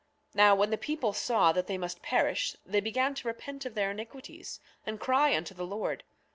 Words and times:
Now 0.33 0.55
when 0.55 0.71
the 0.71 0.79
people 0.79 1.13
saw 1.13 1.51
that 1.51 1.67
they 1.67 1.77
must 1.77 2.01
perish 2.01 2.55
they 2.65 2.79
began 2.79 3.13
to 3.13 3.27
repent 3.27 3.67
of 3.67 3.75
their 3.75 3.91
iniquities 3.91 4.59
and 4.83 4.99
cry 4.99 5.35
unto 5.37 5.53
the 5.53 5.61
Lord. 5.63 6.03